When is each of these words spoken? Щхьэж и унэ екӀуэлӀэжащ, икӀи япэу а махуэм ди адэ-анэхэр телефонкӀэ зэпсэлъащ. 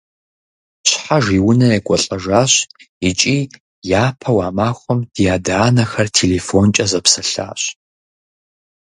Щхьэж 0.87 1.25
и 1.37 1.39
унэ 1.47 1.67
екӀуэлӀэжащ, 1.77 2.53
икӀи 3.09 3.37
япэу 4.03 4.39
а 4.47 4.49
махуэм 4.57 4.99
ди 5.13 5.23
адэ-анэхэр 5.35 6.07
телефонкӀэ 6.15 6.85
зэпсэлъащ. 6.91 7.61